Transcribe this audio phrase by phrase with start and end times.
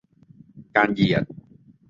[0.75, 1.23] การเหยียด